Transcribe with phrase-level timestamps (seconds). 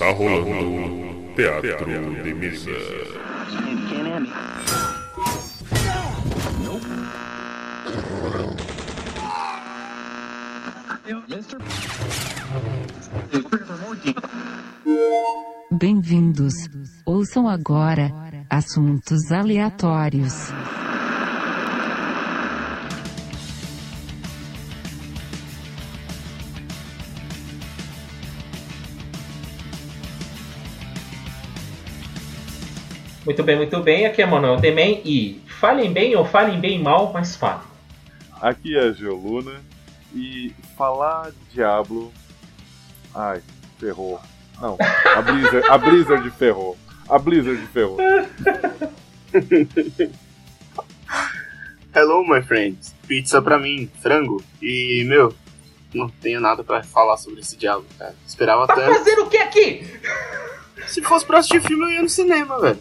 [0.00, 2.70] Está rolando Teatro de Mesa.
[15.70, 16.54] Bem-vindos.
[17.04, 18.10] Ouçam agora
[18.48, 20.50] assuntos aleatórios.
[33.30, 34.06] Muito bem, muito bem.
[34.06, 37.60] Aqui é Manuel Demen e falem bem ou falem bem mal, mas falem.
[38.42, 39.60] Aqui é a Geoluna
[40.12, 42.12] e falar Diablo.
[43.14, 43.40] Ai,
[43.78, 44.20] ferrou.
[44.60, 44.76] Não,
[45.16, 46.76] a Blizzard, a Blizzard ferrou.
[47.08, 47.98] A Blizzard ferrou.
[51.94, 52.92] Hello, my friends.
[53.06, 54.42] Pizza pra mim, frango.
[54.60, 55.32] E, meu,
[55.94, 58.16] não tenho nada pra falar sobre esse diabo, cara.
[58.26, 58.92] Esperava Tá tanto.
[58.92, 59.86] fazendo o que aqui?
[60.86, 62.78] Se fosse pra assistir filme, eu ia no cinema, velho.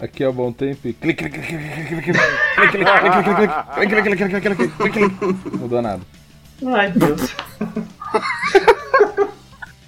[0.00, 2.20] Aqui é o bom tempo e clique, clique, clique, clique, clique, clique,
[2.60, 5.56] clique, clique, clique, clique, clique, clique, clique, clique, clique.
[5.56, 6.02] Mudou nada.
[6.66, 7.34] Ai, Deus.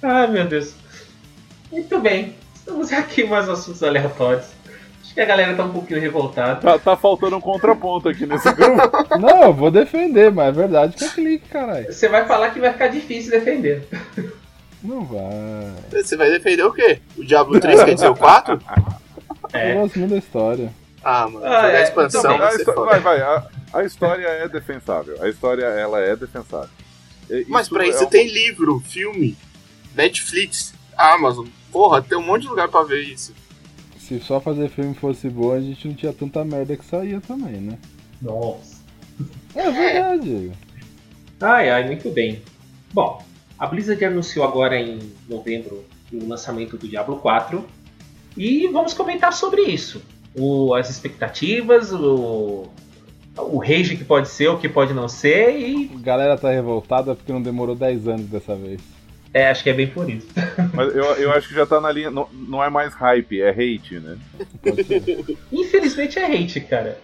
[0.01, 0.73] Ai, meu Deus.
[1.71, 2.35] Muito bem.
[2.55, 4.47] Estamos aqui em mais assuntos aleatórios.
[5.03, 6.59] Acho que a galera tá um pouquinho revoltada.
[6.59, 9.17] Tá, tá faltando um contraponto aqui nesse grupo.
[9.19, 11.91] Não, eu vou defender, mas é verdade que é clique, caralho.
[11.91, 13.87] Você vai falar que vai ficar difícil defender.
[14.87, 15.21] Não vai.
[16.01, 16.99] Você vai defender o quê?
[17.17, 18.59] O Diablo 3 quer dizer o 4?
[19.53, 19.73] É.
[19.73, 20.73] Eu gosto muito da história.
[21.03, 22.85] Ah, mano, Ah, é, a expansão então, vai A histó- foda.
[22.91, 23.21] vai, vai.
[23.21, 25.21] A, a história é defensável.
[25.21, 26.69] A história, ela é defensável.
[27.29, 29.37] E- Mas pra isso é você um- tem livro, filme,
[29.95, 31.47] Netflix, Amazon.
[31.71, 33.33] Porra, tem um monte de lugar pra ver isso.
[33.99, 37.59] Se só fazer filme fosse bom, a gente não tinha tanta merda que saía também,
[37.59, 37.77] né?
[38.21, 38.77] Nossa.
[39.55, 40.51] É verdade.
[41.41, 42.41] Ai, ai, muito bem.
[42.93, 43.21] Bom,
[43.57, 47.65] a Blizzard anunciou agora em novembro o lançamento do Diablo 4
[48.37, 50.01] e vamos comentar sobre isso.
[50.35, 52.67] O- as expectativas, o,
[53.37, 57.15] o rage que pode ser, o que pode não ser e A galera tá revoltada
[57.15, 58.79] porque não demorou 10 anos dessa vez.
[59.33, 60.27] é, acho que é bem por isso.
[60.73, 62.09] Mas eu, eu acho que já tá na linha.
[62.11, 64.17] Não, não é mais hype, é hate, né?
[65.51, 66.99] Infelizmente é hate, cara.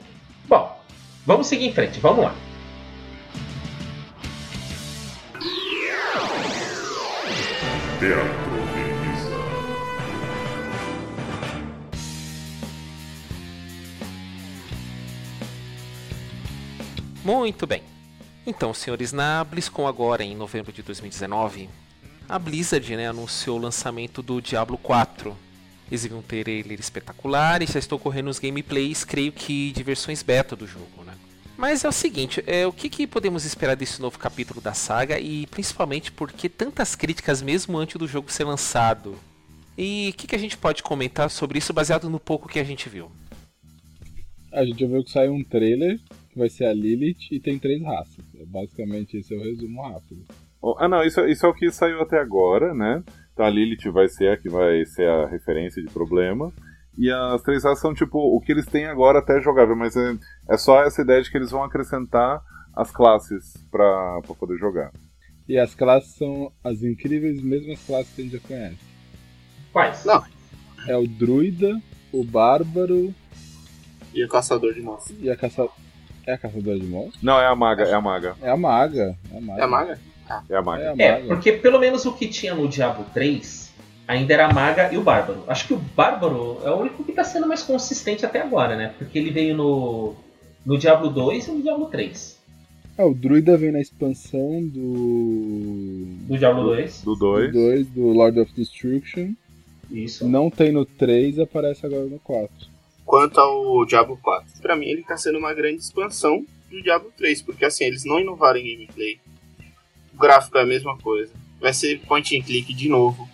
[0.47, 0.80] Bom,
[1.25, 2.35] vamos seguir em frente, vamos lá.
[8.03, 8.44] Teatro.
[17.24, 17.81] Muito bem.
[18.46, 21.69] Então, senhores, na BlizzCon agora, em novembro de 2019,
[22.28, 25.34] a Blizzard né, anunciou o lançamento do Diablo 4.
[25.90, 30.58] Exibiu um trailer espetacular e já estou correndo os gameplays, creio que de versões beta
[30.58, 31.14] do jogo, né?
[31.63, 35.18] Mas é o seguinte, é, o que, que podemos esperar desse novo capítulo da saga
[35.18, 39.16] e principalmente por que tantas críticas mesmo antes do jogo ser lançado?
[39.78, 42.66] E o que, que a gente pode comentar sobre isso baseado no pouco que a
[42.66, 43.09] gente viu?
[44.52, 45.97] A gente já viu que saiu um trailer,
[46.34, 48.25] que vai ser a Lilith, e tem três raças.
[48.38, 50.22] É Basicamente, esse é o resumo rápido.
[50.62, 53.02] Oh, Ah, não, isso, isso é o que saiu até agora, né?
[53.31, 56.52] Então a Lilith vai ser a que vai ser a referência de problema.
[56.98, 60.16] E as três raças são tipo o que eles têm agora até jogável, mas é,
[60.50, 62.42] é só essa ideia de que eles vão acrescentar
[62.76, 64.92] as classes pra, pra poder jogar.
[65.48, 68.78] E as classes são as incríveis mesmas classes que a gente já conhece.
[69.72, 70.06] Quais?
[70.06, 70.24] Não.
[70.88, 73.14] É o druida, o bárbaro
[74.14, 75.18] E o caçador de monstros.
[75.20, 75.68] e a caça...
[76.26, 77.22] É a caçadora de monstros?
[77.22, 79.18] Não, é a maga, é a maga, É a maga.
[79.30, 79.58] É a maga.
[79.59, 80.00] É a maga?
[80.50, 80.84] é a maga.
[80.84, 83.72] É É, porque pelo menos o que tinha no Diablo 3
[84.08, 85.44] ainda era a Maga e o Bárbaro.
[85.47, 88.94] Acho que o Bárbaro é o único que tá sendo mais consistente até agora, né?
[88.97, 90.14] Porque ele veio no,
[90.66, 92.41] no Diablo 2 e no Diablo 3.
[92.97, 96.08] É, o druida vem na expansão do...
[96.30, 97.52] No Diablo 2, Do do 2.
[97.53, 99.34] 2, do Lord of Destruction.
[99.90, 100.28] isso.
[100.28, 102.50] Não tem no 3 aparece agora no 4.
[103.06, 107.41] Quanto ao Diablo 4, pra mim ele tá sendo uma grande expansão do Diablo 3,
[107.41, 109.20] porque assim, eles não inovaram em gameplay.
[110.14, 111.32] O gráfico é a mesma coisa.
[111.59, 113.28] Vai ser point and click de novo.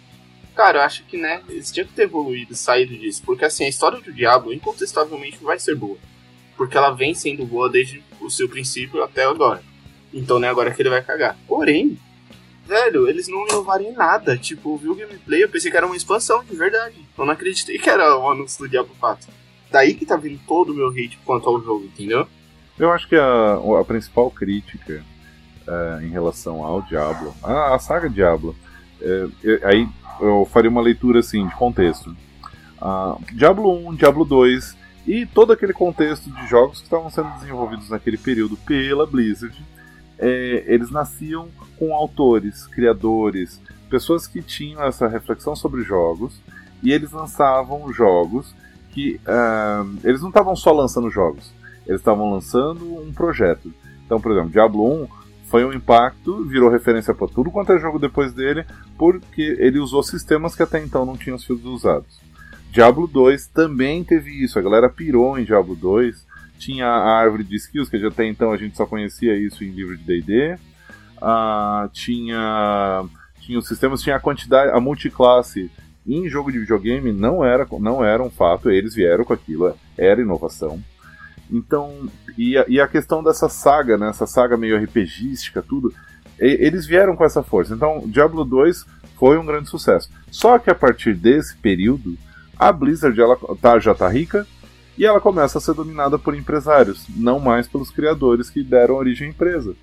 [0.59, 3.69] Cara, eu acho que, né, eles tinham que ter evoluído, saído disso, porque assim, a
[3.69, 5.95] história do Diablo incontestavelmente vai ser boa.
[6.57, 9.63] Porque ela vem sendo boa desde o seu princípio até agora.
[10.13, 11.37] Então, né, agora que ele vai cagar.
[11.47, 11.97] Porém,
[12.67, 14.37] velho, eles não inovaram em nada.
[14.37, 16.97] Tipo, eu vi o gameplay, eu pensei que era uma expansão, de verdade.
[17.17, 19.31] Eu não acreditei que era o anúncio do Diablo 4.
[19.71, 22.27] Daí que tá vindo todo o meu hate quanto ao jogo, entendeu?
[22.77, 25.05] Eu acho que a, a principal crítica
[25.65, 28.53] é, em relação ao Diablo, a, a saga Diablo,
[29.01, 29.29] é,
[29.63, 29.87] aí
[30.21, 32.15] eu faria uma leitura assim de contexto.
[32.81, 34.77] Ah, Diablo 1, Diablo 2
[35.07, 39.57] e todo aquele contexto de jogos que estavam sendo desenvolvidos naquele período pela Blizzard,
[40.17, 46.39] é, eles nasciam com autores, criadores, pessoas que tinham essa reflexão sobre jogos
[46.83, 48.53] e eles lançavam jogos
[48.91, 51.51] que uh, eles não estavam só lançando jogos,
[51.85, 53.73] eles estavam lançando um projeto.
[54.05, 55.18] Então, por exemplo, Diablo 1
[55.49, 58.63] foi um impacto, virou referência para tudo quanto é jogo depois dele,
[58.97, 62.19] porque ele usou sistemas que até então não tinham sido usados.
[62.71, 66.27] Diablo 2 também teve isso, a galera pirou em Diablo 2.
[66.59, 69.97] Tinha a árvore de skills, que até então a gente só conhecia isso em livro
[69.97, 70.55] de DD.
[71.93, 73.05] Tinha,
[73.39, 75.71] tinha os sistemas, tinha a quantidade, a multiclasse
[76.05, 80.21] em jogo de videogame não era, não era um fato, eles vieram com aquilo, era
[80.21, 80.79] inovação.
[81.51, 82.07] Então,
[82.37, 85.93] e a, e a questão dessa saga, né, essa saga meio RPGística, tudo,
[86.39, 87.73] e, eles vieram com essa força.
[87.73, 88.85] Então, Diablo 2
[89.17, 90.09] foi um grande sucesso.
[90.31, 92.15] Só que a partir desse período,
[92.57, 94.45] a Blizzard ela tá, já tá rica
[94.97, 99.27] e ela começa a ser dominada por empresários, não mais pelos criadores que deram origem
[99.27, 99.75] à empresa.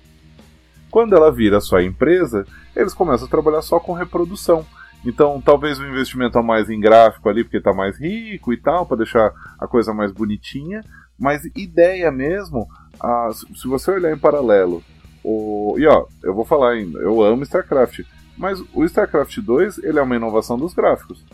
[0.89, 4.65] Quando ela vira só empresa, eles começam a trabalhar só com reprodução.
[5.05, 8.85] Então, talvez o investimento a mais em gráfico ali, porque está mais rico e tal,
[8.85, 10.83] para deixar a coisa mais bonitinha,
[11.17, 12.67] mas ideia mesmo,
[12.99, 14.83] ah, se você olhar em paralelo,
[15.23, 18.01] o, e ó, eu vou falar ainda, eu amo StarCraft,
[18.37, 21.25] mas o StarCraft 2 ele é uma inovação dos gráficos.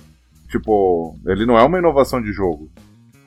[0.49, 2.71] Tipo, ele não é uma inovação de jogo.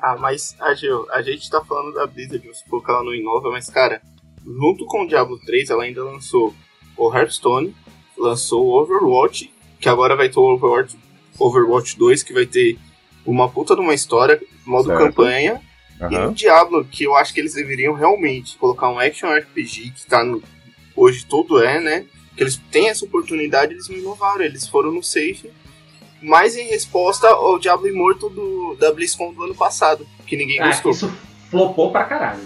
[0.00, 0.72] Ah, mas a,
[1.12, 4.00] a gente tá falando da Blizzard, vamos supor que ela não inova, mas cara,
[4.44, 6.54] junto com o Diablo 3 ela ainda lançou
[6.96, 7.74] o Hearthstone,
[8.16, 10.96] lançou o Overwatch, que agora vai ter o Overwatch,
[11.38, 12.78] Overwatch 2, que vai ter
[13.24, 14.98] uma puta de uma história, modo certo.
[14.98, 15.60] campanha,
[16.00, 16.12] Uhum.
[16.12, 20.06] E no Diablo, que eu acho que eles deveriam realmente colocar um action RPG que
[20.06, 20.42] tá no,
[20.94, 22.06] hoje todo é, né?
[22.36, 25.50] Que eles têm essa oportunidade, eles não inovaram, eles foram no safe,
[26.22, 30.66] mais em resposta ao Diablo Imortal do, da BlizzCon do ano passado, que ninguém ah,
[30.66, 30.92] gostou.
[30.92, 31.12] Isso
[31.50, 32.40] flopou pra caralho.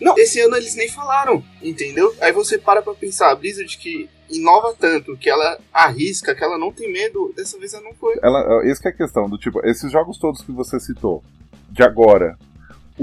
[0.00, 2.12] Não, esse ano eles nem falaram, entendeu?
[2.20, 6.58] Aí você para pra pensar, a Blizzard que inova tanto, que ela arrisca, que ela
[6.58, 8.16] não tem medo, dessa vez ela não foi.
[8.22, 11.22] Ela, essa é a questão, do tipo, esses jogos todos que você citou,
[11.70, 12.36] de agora,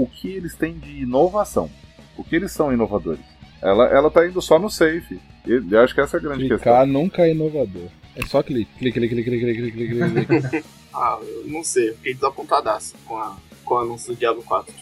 [0.02, 1.70] o que eles têm de inovação.
[2.16, 3.24] O que eles são inovadores.
[3.60, 5.20] Ela, ela tá indo só no safe.
[5.46, 6.86] E acho que essa é a grande Clicar questão.
[6.86, 7.88] nunca é inovador.
[8.16, 10.64] É só clique, clique, clique, clique, clique, clique, clique, clique.
[10.92, 14.74] ah, eu não sei, eu fiquei desapontadaço com, a, com o anúncio do Diablo 4.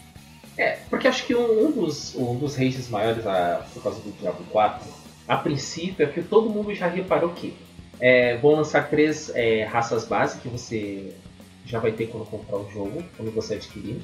[0.57, 4.11] É, porque acho que um, um dos, um dos races maiores a, por causa do
[4.19, 4.89] Diablo 4,
[5.27, 7.55] a princípio, é que todo mundo já reparou que
[7.99, 11.13] é, vão lançar três é, raças básicas que você
[11.65, 14.01] já vai ter quando comprar o jogo, quando você adquirir.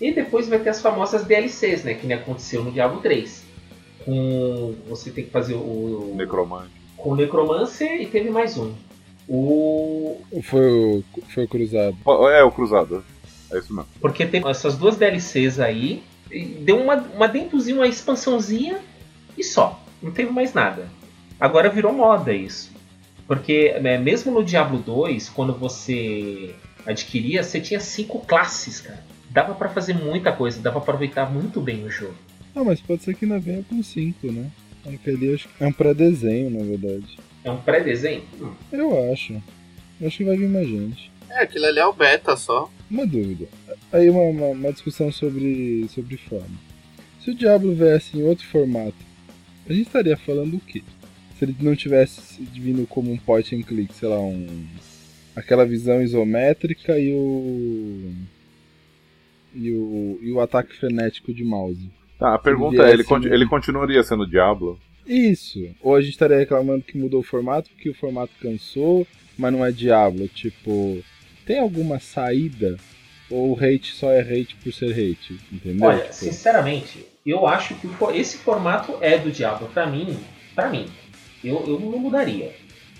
[0.00, 1.94] E depois vai ter as famosas DLCs, né?
[1.94, 3.44] Que nem aconteceu no Diablo 3.
[4.04, 4.74] Com.
[4.88, 6.12] Você tem que fazer o.
[6.14, 6.70] Necromante.
[6.96, 8.72] Com o Necromancer e teve mais um.
[9.28, 10.20] O.
[10.42, 11.04] Foi o.
[11.34, 11.96] Foi o Cruzado.
[12.32, 13.04] É, o Cruzado.
[13.52, 13.88] É isso mesmo.
[14.00, 16.02] Porque tem essas duas DLCs aí.
[16.60, 18.78] Deu uma, uma dentozinha, uma expansãozinha
[19.36, 19.82] e só.
[20.00, 20.88] Não teve mais nada.
[21.40, 22.70] Agora virou moda isso.
[23.26, 26.54] Porque né, mesmo no Diablo 2, quando você
[26.86, 31.60] adquiria, você tinha cinco classes, cara dava para fazer muita coisa, dava pra aproveitar muito
[31.60, 32.14] bem o jogo.
[32.54, 34.50] Ah, mas pode ser que ainda venha com 5, né?
[34.86, 37.18] Aquele acho que é um pré-desenho, na verdade.
[37.44, 38.22] É um pré-desenho?
[38.40, 38.52] Hum.
[38.72, 39.34] Eu acho.
[40.00, 41.10] Eu acho que vai vir mais gente.
[41.30, 42.70] É, aquilo ali é o beta só.
[42.90, 43.46] Uma dúvida.
[43.92, 46.58] Aí uma, uma, uma discussão sobre, sobre forma.
[47.22, 48.96] Se o Diablo viesse em outro formato,
[49.68, 50.82] a gente estaria falando o quê?
[51.38, 54.66] Se ele não tivesse vindo como um point and click, sei lá, um.
[55.36, 58.12] aquela visão isométrica e o
[59.54, 61.90] e o, e o ataque frenético de mouse.
[62.18, 64.78] Tá, a pergunta é, ele, ele continuaria sendo Diablo?
[65.06, 65.66] Isso.
[65.80, 69.06] Ou a gente estaria reclamando que mudou o formato porque o formato cansou,
[69.38, 70.28] mas não é Diablo.
[70.28, 71.02] Tipo,
[71.46, 72.76] tem alguma saída?
[73.30, 75.38] Ou o hate só é hate por ser hate?
[75.52, 75.88] Entendeu?
[75.88, 76.14] Olha, tipo...
[76.14, 79.68] sinceramente, eu acho que esse formato é do Diablo.
[79.72, 80.18] Pra mim,
[80.54, 80.86] para mim,
[81.42, 82.52] eu, eu não mudaria.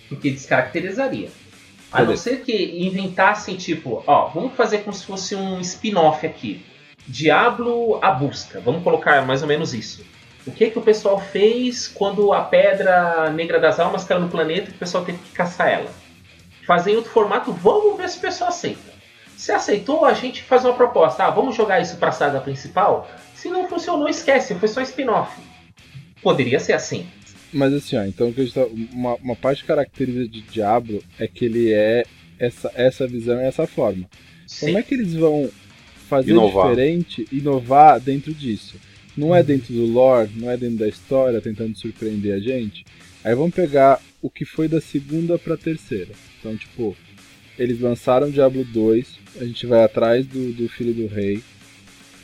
[0.08, 1.28] Porque descaracterizaria.
[1.90, 2.52] A não ser que
[2.86, 6.64] inventassem, tipo, ó, vamos fazer como se fosse um spin-off aqui.
[7.06, 8.60] Diablo a busca.
[8.60, 10.04] Vamos colocar mais ou menos isso.
[10.46, 14.70] O que que o pessoal fez quando a pedra negra das almas caiu no planeta
[14.70, 15.90] e o pessoal teve que caçar ela?
[16.66, 18.92] Fazer em outro formato, vamos ver se o pessoal aceita.
[19.36, 21.24] Se aceitou, a gente faz uma proposta.
[21.24, 23.08] Ah, vamos jogar isso para a saga principal?
[23.34, 25.40] Se não funcionou, esquece, foi só spin-off.
[26.22, 27.08] Poderia ser assim.
[27.52, 32.04] Mas assim, ó, então tá, uma, uma parte característica de Diablo é que ele é
[32.38, 34.08] essa, essa visão e essa forma.
[34.46, 34.66] Sim.
[34.66, 35.50] Como é que eles vão
[36.08, 36.70] fazer inovar.
[36.70, 38.76] diferente, inovar dentro disso?
[39.16, 42.84] Não é dentro do lore, não é dentro da história, tentando surpreender a gente.
[43.24, 46.12] Aí vamos pegar o que foi da segunda pra terceira.
[46.38, 46.96] Então, tipo,
[47.58, 51.42] eles lançaram Diablo 2, a gente vai atrás do, do Filho do Rei,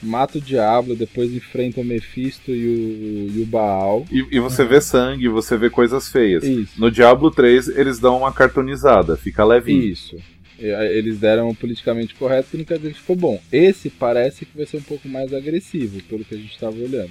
[0.05, 4.07] mata o Diablo, depois enfrenta o Mephisto e o, e o Baal.
[4.11, 6.45] E, e você vê sangue, você vê coisas feias.
[6.45, 6.81] Isso.
[6.81, 9.83] No Diablo 3, eles dão uma cartonizada, fica levinho.
[9.83, 10.17] Isso.
[10.59, 13.43] Eles deram o politicamente correto, que não quer dizer que ficou bom.
[13.51, 17.11] Esse parece que vai ser um pouco mais agressivo, pelo que a gente estava olhando.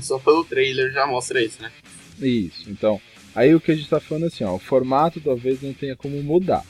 [0.00, 1.70] Só pelo trailer já mostra isso, né?
[2.20, 3.00] Isso, então.
[3.34, 6.22] Aí o que a gente tá falando assim, ó, o formato talvez não tenha como
[6.22, 6.64] mudar.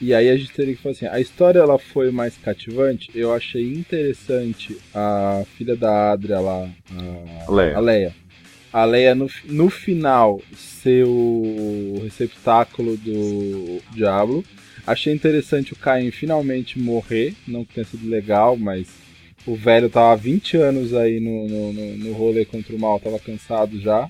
[0.00, 3.32] E aí a gente teria que falar assim, a história ela foi mais cativante, eu
[3.32, 6.68] achei interessante a filha da Adria lá,
[7.46, 7.76] a Leia.
[7.76, 8.14] A Leia,
[8.72, 14.44] a Leia no, no final ser o receptáculo do Diablo.
[14.86, 18.88] Achei interessante o Caim finalmente morrer, não que tenha sido legal, mas
[19.46, 22.98] o velho tava há 20 anos aí no, no, no, no rolê contra o mal,
[22.98, 24.08] tava cansado já.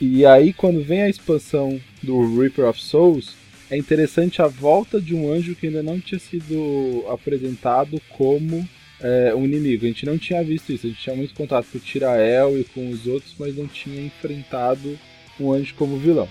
[0.00, 3.34] E aí quando vem a expansão do Reaper of Souls,
[3.70, 8.68] é interessante a volta de um anjo que ainda não tinha sido apresentado como
[9.00, 9.84] é, um inimigo.
[9.84, 12.64] A gente não tinha visto isso, a gente tinha muito contato com o Tirael e
[12.64, 14.98] com os outros, mas não tinha enfrentado
[15.38, 16.28] um anjo como vilão.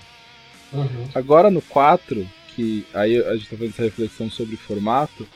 [0.72, 1.08] Uhum.
[1.14, 5.26] Agora no 4, que aí a gente está fazendo essa reflexão sobre formato,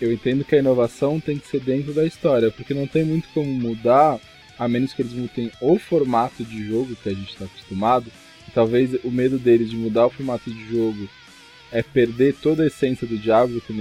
[0.00, 3.28] eu entendo que a inovação tem que ser dentro da história, porque não tem muito
[3.34, 4.20] como mudar,
[4.58, 8.10] a menos que eles mudem o formato de jogo que a gente está acostumado.
[8.46, 11.08] E talvez o medo deles de mudar o formato de jogo
[11.72, 13.76] é perder toda a essência do Diablo, que o,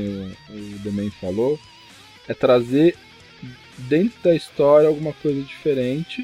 [0.50, 1.60] o Domain falou,
[2.28, 2.96] é trazer
[3.78, 6.24] dentro da história alguma coisa diferente,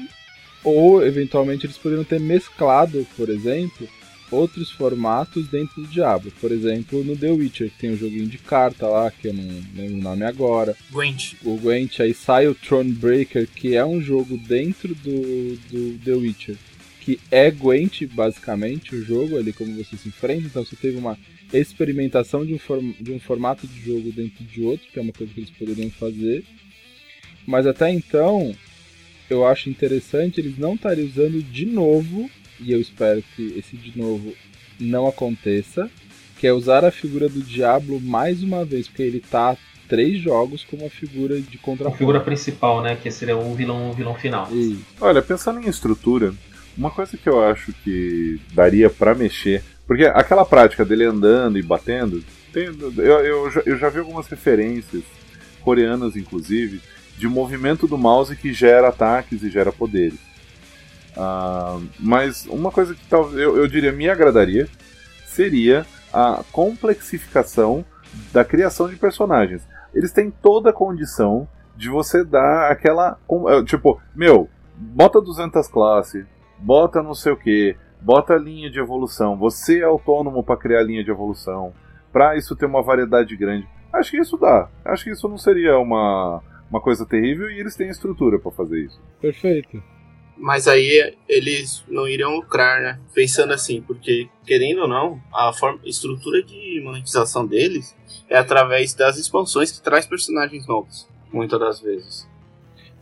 [0.62, 3.88] ou eventualmente eles poderiam ter mesclado, por exemplo,
[4.30, 6.32] outros formatos dentro do Diablo.
[6.40, 9.34] Por exemplo, no The Witcher, que tem o um joguinho de carta lá, que eu
[9.34, 9.44] não
[9.74, 10.76] lembro o nome agora.
[10.90, 11.34] Gwent.
[11.44, 16.56] O Gwent, aí sai o Thronebreaker, que é um jogo dentro do, do The Witcher,
[17.04, 20.46] que é Gwent, basicamente, o jogo, ali como você se enfrenta.
[20.46, 21.18] Então você teve uma
[21.52, 25.12] experimentação de um, form de um formato de jogo dentro de outro, que é uma
[25.12, 26.44] coisa que eles poderiam fazer.
[27.46, 28.54] Mas até então,
[29.28, 33.98] eu acho interessante eles não estarem usando de novo, e eu espero que esse de
[33.98, 34.34] novo
[34.80, 35.90] não aconteça,
[36.38, 40.64] que é usar a figura do Diablo mais uma vez, porque ele tá três jogos
[40.64, 41.88] como a figura de contra.
[41.88, 42.96] A figura principal, né?
[42.96, 44.48] Que seria o vilão, o vilão final.
[44.50, 44.78] E...
[44.98, 46.32] Olha, pensando em estrutura,
[46.76, 51.62] uma coisa que eu acho que daria para mexer porque aquela prática dele andando e
[51.62, 55.02] batendo, tem, eu, eu, já, eu já vi algumas referências,
[55.62, 56.80] coreanas inclusive,
[57.18, 60.18] de movimento do mouse que gera ataques e gera poderes.
[61.16, 64.68] Uh, mas uma coisa que talvez eu, eu diria me agradaria
[65.26, 67.84] seria a complexificação
[68.32, 69.62] da criação de personagens.
[69.92, 73.18] Eles têm toda a condição de você dar aquela.
[73.66, 76.24] Tipo, meu, bota 200 classes,
[76.58, 80.80] bota não sei o que, bota a linha de evolução, você é autônomo para criar
[80.80, 81.72] a linha de evolução,
[82.12, 83.66] para isso ter uma variedade grande.
[83.92, 84.68] Acho que isso dá.
[84.84, 88.84] Acho que isso não seria uma, uma coisa terrível e eles têm estrutura para fazer
[88.84, 89.00] isso.
[89.20, 89.82] Perfeito.
[90.36, 93.00] Mas aí eles não iriam lucrar, né?
[93.14, 97.96] Pensando assim, porque querendo ou não, a forma, estrutura de monetização deles
[98.28, 102.28] é através das expansões que traz personagens novos, muitas das vezes.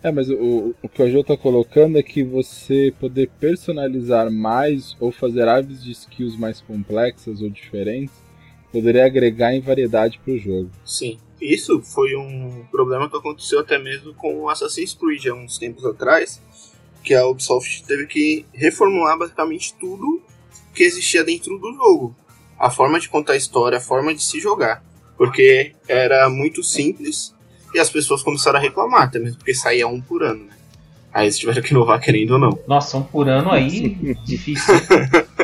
[0.02, 4.96] É, mas o, o que o João tá colocando é que você poder personalizar mais
[4.98, 8.14] ou fazer aves de skills mais complexas ou diferentes
[8.72, 10.70] poderia agregar em variedade para o jogo.
[10.84, 11.18] Sim.
[11.40, 15.84] Isso foi um problema que aconteceu até mesmo com o Assassin's Creed há uns tempos
[15.84, 16.40] atrás,
[17.02, 20.22] que a Ubisoft teve que reformular basicamente tudo
[20.72, 22.16] que existia dentro do jogo.
[22.58, 24.84] A forma de contar a história, a forma de se jogar.
[25.16, 27.34] Porque era muito simples
[27.74, 30.56] e as pessoas começaram a reclamar, até mesmo porque saía um por ano, né?
[31.12, 32.58] Aí eles tiveram que inovar querendo ou não.
[32.66, 34.74] Nossa, um por ano aí, difícil.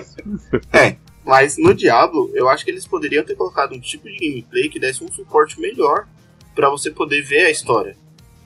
[0.72, 4.68] é, mas no Diablo, eu acho que eles poderiam ter colocado um tipo de gameplay
[4.70, 6.08] que desse um suporte melhor
[6.54, 7.96] para você poder ver a história.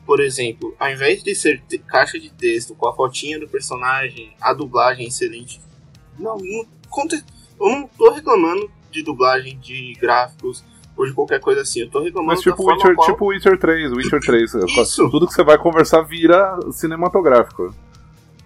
[0.05, 4.53] Por exemplo, ao invés de ser caixa de texto com a fotinha do personagem, a
[4.53, 5.61] dublagem excelente.
[6.19, 6.67] Não, não
[7.61, 10.65] eu não tô reclamando de dublagem, de gráficos,
[11.03, 11.81] ou de qualquer coisa assim.
[11.81, 13.07] Eu tô reclamando Mas tipo Witcher, qual...
[13.09, 14.55] tipo Witcher 3, Witcher 3.
[14.55, 15.11] Isso.
[15.11, 17.75] Tudo que você vai conversar vira cinematográfico.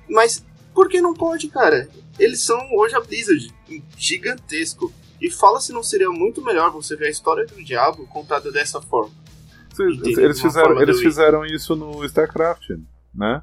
[0.08, 0.44] Mas
[0.74, 1.88] por que não pode, cara?
[2.18, 3.52] Eles são hoje a Blizzard,
[3.96, 4.92] gigantesco.
[5.20, 8.80] E fala se não seria muito melhor você ver a história do diabo contada dessa
[8.82, 9.12] forma.
[9.78, 12.70] eles fizeram, eles fizeram isso no StarCraft,
[13.14, 13.42] né?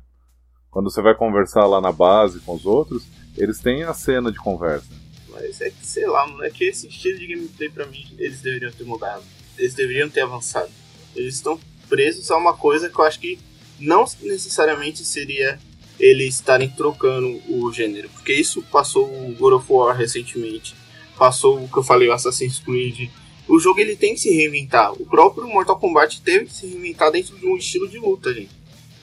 [0.69, 4.37] Quando você vai conversar lá na base com os outros, eles têm a cena de
[4.37, 5.02] conversa.
[5.33, 8.41] Mas é que, sei lá, mano, é que esse estilo de gameplay pra mim, eles
[8.41, 9.23] deveriam ter mudado.
[9.57, 10.69] Eles deveriam ter avançado.
[11.15, 11.59] Eles estão
[11.89, 13.39] presos a uma coisa que eu acho que
[13.79, 15.59] não necessariamente seria
[15.99, 18.09] eles estarem trocando o gênero.
[18.09, 20.75] Porque isso passou o God of War recentemente.
[21.17, 23.09] Passou o que eu falei, o Assassin's Creed.
[23.47, 24.93] O jogo ele tem que se reinventar.
[24.93, 28.51] O próprio Mortal Kombat teve que se reinventar dentro de um estilo de luta, gente.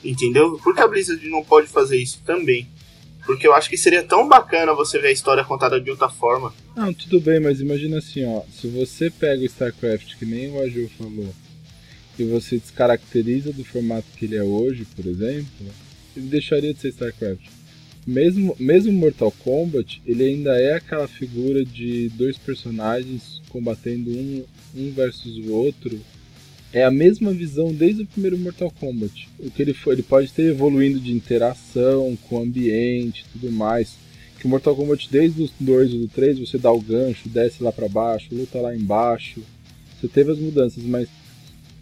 [0.02, 0.58] Entendeu?
[0.62, 2.66] Por que a Blizzard não pode fazer isso também?
[3.24, 6.52] Porque eu acho que seria tão bacana você ver a história contada de outra forma.
[6.74, 8.42] Não, tudo bem, mas imagina assim, ó.
[8.50, 11.28] Se você pega o StarCraft, que nem o Aju falou,
[12.18, 15.66] e você descaracteriza do formato que ele é hoje, por exemplo,
[16.16, 17.48] ele deixaria de ser StarCraft.
[18.06, 24.90] Mesmo, mesmo Mortal Kombat, ele ainda é aquela figura de dois personagens combatendo um, um
[24.92, 26.00] versus o outro
[26.72, 29.28] é a mesma visão desde o primeiro Mortal Kombat.
[29.38, 33.96] O que ele foi, ele pode ter evoluindo de interação com o ambiente, tudo mais.
[34.38, 37.62] Que o Mortal Kombat desde os 2 e do 3 você dá o gancho, desce
[37.62, 39.42] lá para baixo, luta lá embaixo.
[40.00, 41.08] Você teve as mudanças, mas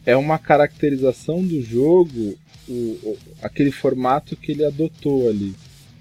[0.07, 2.35] é uma caracterização do jogo,
[2.67, 5.55] o, o, aquele formato que ele adotou ali.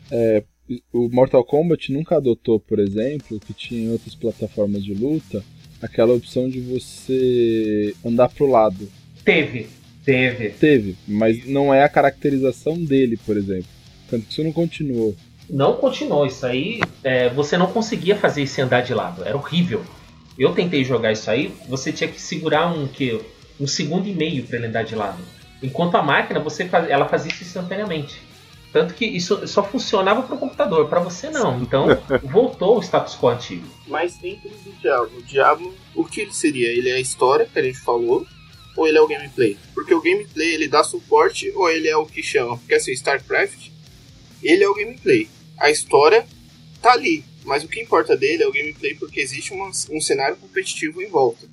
[0.10, 0.44] É,
[0.92, 5.44] o Mortal Kombat nunca adotou, por exemplo, que tinha em outras plataformas de luta,
[5.82, 8.90] aquela opção de você andar pro lado.
[9.24, 9.68] Teve,
[10.04, 10.50] teve.
[10.50, 13.68] Teve, mas não é a caracterização dele, por exemplo.
[14.10, 15.16] Tanto que isso não continuou.
[15.50, 19.82] Não continuou, isso aí é, você não conseguia fazer esse andar de lado, era horrível.
[20.38, 23.20] Eu tentei jogar isso aí, você tinha que segurar um que
[23.60, 25.18] um segundo e meio para ele andar de lado.
[25.64, 28.22] Enquanto a máquina, você faz, ela fazia isso instantaneamente.
[28.78, 31.60] Tanto que isso só funcionava para o computador, para você não.
[31.60, 31.88] Então
[32.22, 33.68] voltou o status quo antigo.
[33.88, 36.68] Mas dentro do Diablo, o Diablo, o que ele seria?
[36.68, 38.24] Ele é a história que a gente falou,
[38.76, 39.58] ou ele é o gameplay?
[39.74, 42.56] Porque o gameplay ele dá suporte ou ele é o que chama?
[42.56, 43.72] Porque assim, StarCraft,
[44.44, 45.28] ele é o gameplay.
[45.58, 46.24] A história
[46.80, 50.38] tá ali, mas o que importa dele é o gameplay porque existe uma, um cenário
[50.38, 51.48] competitivo em volta.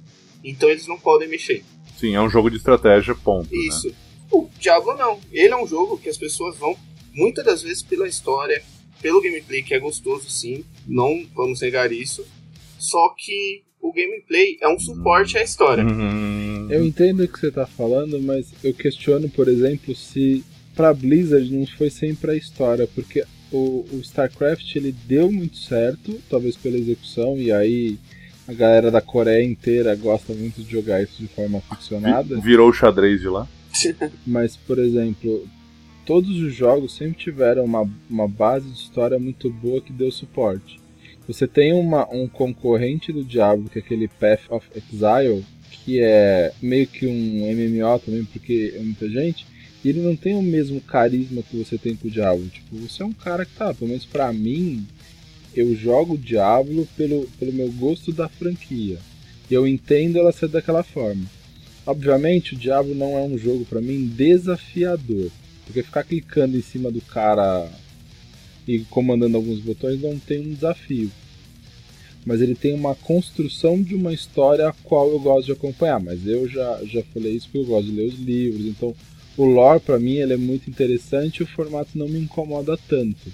[0.45, 1.65] Então eles não podem mexer.
[1.97, 3.51] Sim, é um jogo de estratégia, ponto.
[3.51, 3.63] Né?
[3.67, 3.89] Isso.
[3.89, 3.95] Né?
[4.31, 5.19] O Diablo não.
[5.33, 6.77] Ele é um jogo que as pessoas vão
[7.15, 8.63] muitas das vezes pela história,
[9.01, 12.25] pelo gameplay, que é gostoso sim, não vamos negar isso.
[12.79, 15.85] Só que o gameplay é um suporte à história.
[15.85, 16.69] Uhum.
[16.71, 20.43] Eu entendo o que você está falando, mas eu questiono, por exemplo, se
[20.75, 26.21] para Blizzard não foi sempre a história, porque o, o, StarCraft ele deu muito certo,
[26.29, 27.99] talvez pela execução, e aí
[28.49, 32.41] a galera da Coreia inteira gosta muito de jogar isso de forma ficcionada.
[32.41, 33.47] Virou o xadrez de lá.
[34.27, 35.47] Mas, por exemplo,
[36.05, 40.79] todos os jogos sempre tiveram uma, uma base de história muito boa que deu suporte.
[41.27, 46.53] Você tem uma, um concorrente do Diablo, que é aquele Path of Exile, que é
[46.61, 49.47] meio que um MMO também, porque é muita gente,
[49.83, 52.47] e ele não tem o mesmo carisma que você tem com o Diablo.
[52.49, 54.87] Tipo, você é um cara que tá, pelo menos pra mim,
[55.55, 58.99] eu jogo o Diablo pelo, pelo meu gosto da franquia.
[59.51, 61.25] E eu entendo ela ser daquela forma.
[61.87, 65.31] Obviamente, o Diablo não é um jogo para mim desafiador.
[65.65, 67.69] Porque ficar clicando em cima do cara
[68.67, 71.11] e comandando alguns botões não tem um desafio.
[72.25, 76.01] Mas ele tem uma construção de uma história a qual eu gosto de acompanhar.
[76.01, 78.67] Mas eu já, já falei isso porque eu gosto de ler os livros.
[78.67, 78.95] Então
[79.37, 83.33] o lore para mim ele é muito interessante e o formato não me incomoda tanto.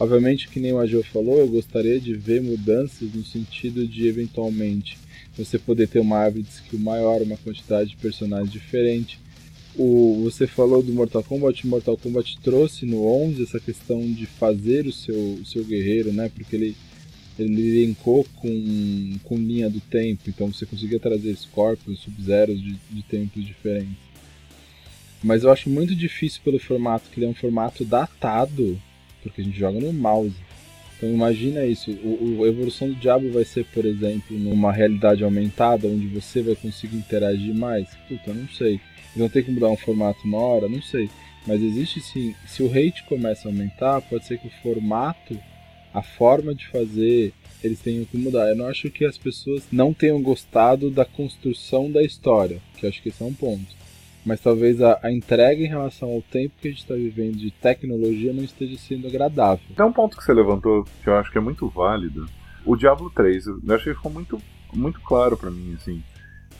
[0.00, 4.96] Obviamente, que nem o Agil falou, eu gostaria de ver mudanças no sentido de eventualmente
[5.36, 9.18] você poder ter uma árvore de skill maior, uma quantidade de personagens diferente,
[9.78, 14.86] o, você falou do Mortal Kombat, Mortal Kombat trouxe no 11 essa questão de fazer
[14.86, 16.28] o seu, o seu guerreiro, né?
[16.28, 16.76] Porque ele,
[17.38, 23.02] ele linkou com, com linha do tempo, então você conseguia trazer Scorpions, Sub-Zeros de, de
[23.04, 23.96] tempos diferentes.
[25.22, 28.80] Mas eu acho muito difícil pelo formato, que ele é um formato datado,
[29.22, 30.34] porque a gente joga no mouse.
[30.98, 35.22] Então imagina isso, o, o, a evolução do Diablo vai ser, por exemplo, numa realidade
[35.22, 37.88] aumentada, onde você vai conseguir interagir mais?
[38.08, 38.80] Puta, não sei.
[39.16, 40.68] Vão ter que mudar um formato uma hora?
[40.68, 41.08] Não sei.
[41.46, 42.34] Mas existe sim.
[42.46, 45.38] Se o rate começa a aumentar, pode ser que o formato,
[45.94, 47.32] a forma de fazer,
[47.62, 48.48] eles tenham que mudar.
[48.48, 53.00] Eu não acho que as pessoas não tenham gostado da construção da história, que acho
[53.00, 53.78] que esse é um ponto.
[54.24, 57.50] Mas talvez a, a entrega em relação ao tempo que a gente está vivendo de
[57.50, 59.64] tecnologia não esteja sendo agradável.
[59.74, 62.26] Tem um ponto que você levantou que eu acho que é muito válido.
[62.64, 64.40] O Diablo 3, eu acho que ficou muito,
[64.72, 66.02] muito claro para mim, assim.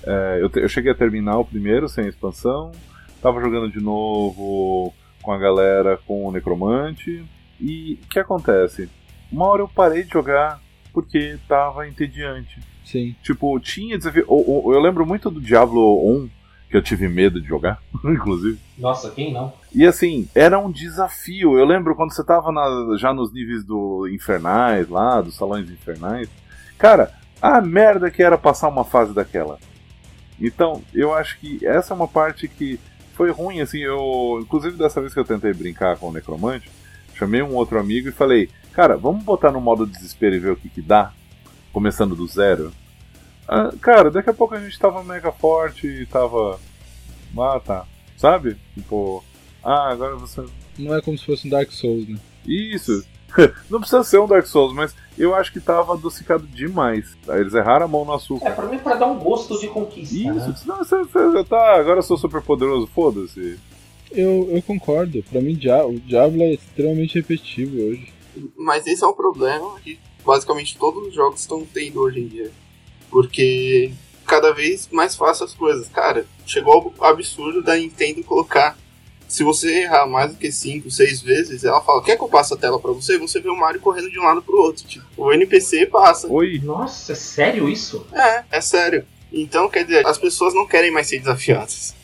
[0.05, 2.73] É, eu, te, eu, cheguei a terminar o primeiro sem expansão,
[3.21, 7.25] tava jogando de novo com a galera com o Necromante.
[7.61, 8.88] E o que acontece?
[9.31, 10.61] Uma hora eu parei de jogar
[10.92, 12.61] porque tava entediante.
[12.85, 13.14] Sim.
[13.23, 14.25] Tipo, tinha desafio.
[14.29, 16.31] Eu, eu, eu lembro muito do Diablo 1,
[16.68, 18.59] que eu tive medo de jogar, inclusive.
[18.76, 19.52] Nossa, quem não?
[19.74, 21.59] E assim, era um desafio.
[21.59, 26.28] Eu lembro quando você tava na, já nos níveis do Infernais lá, dos salões infernais.
[26.76, 29.59] Cara, a merda que era passar uma fase daquela.
[30.40, 32.78] Então, eu acho que essa é uma parte que
[33.14, 34.38] foi ruim, assim, eu.
[34.40, 36.70] Inclusive dessa vez que eu tentei brincar com o Necromante,
[37.14, 40.57] chamei um outro amigo e falei, cara, vamos botar no modo desespero e ver o
[40.57, 41.12] que, que dá?
[41.72, 42.72] Começando do zero.
[43.48, 46.61] Ah, cara, daqui a pouco a gente tava mega forte e tava.
[47.37, 47.87] Ah, tá.
[48.16, 48.56] Sabe?
[48.74, 49.24] Tipo.
[49.64, 50.44] Ah, agora você.
[50.78, 52.18] Não é como se fosse um Dark Souls, né?
[52.46, 53.04] Isso.
[53.68, 57.16] Não precisa ser um Dark Souls, mas eu acho que tava adocicado demais.
[57.28, 58.48] Eles erraram a mão no açúcar.
[58.48, 60.14] É, pra mim, pra dar um gosto de conquista.
[60.14, 60.54] Isso, né?
[60.56, 61.76] senão você, você tá.
[61.76, 63.58] Agora eu sou super poderoso, foda-se.
[64.11, 65.22] Eu, eu concordo.
[65.30, 68.12] Pra mim, o Diablo é extremamente repetitivo hoje.
[68.56, 72.50] Mas esse é um problema que basicamente todos os jogos estão tendo hoje em dia.
[73.11, 73.92] Porque
[74.27, 75.88] cada vez mais fácil as coisas.
[75.88, 78.77] Cara, chegou ao absurdo da Nintendo colocar.
[79.27, 82.55] Se você errar mais do que 5, 6 vezes, ela fala: Quer que eu passe
[82.55, 83.18] a tela pra você?
[83.18, 84.87] Você vê o Mario correndo de um lado pro outro.
[84.87, 86.27] Tipo, o NPC passa.
[86.29, 86.61] Oi.
[86.62, 88.07] Nossa, é sério isso?
[88.12, 89.05] É, é sério.
[89.31, 91.94] Então, quer dizer, as pessoas não querem mais ser desafiadas.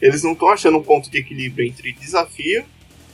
[0.00, 2.64] Eles não estão achando um ponto de equilíbrio entre desafio